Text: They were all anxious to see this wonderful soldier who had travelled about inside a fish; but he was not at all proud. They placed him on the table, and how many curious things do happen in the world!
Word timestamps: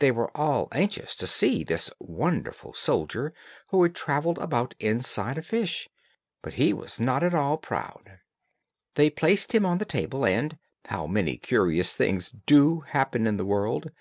They 0.00 0.10
were 0.10 0.36
all 0.36 0.66
anxious 0.72 1.14
to 1.14 1.24
see 1.28 1.62
this 1.62 1.88
wonderful 2.00 2.74
soldier 2.74 3.32
who 3.68 3.84
had 3.84 3.94
travelled 3.94 4.38
about 4.38 4.74
inside 4.80 5.38
a 5.38 5.42
fish; 5.42 5.88
but 6.42 6.54
he 6.54 6.72
was 6.72 6.98
not 6.98 7.22
at 7.22 7.32
all 7.32 7.58
proud. 7.58 8.18
They 8.96 9.08
placed 9.08 9.54
him 9.54 9.64
on 9.64 9.78
the 9.78 9.84
table, 9.84 10.26
and 10.26 10.58
how 10.86 11.06
many 11.06 11.36
curious 11.36 11.94
things 11.94 12.28
do 12.44 12.80
happen 12.80 13.24
in 13.24 13.36
the 13.36 13.46
world! 13.46 13.92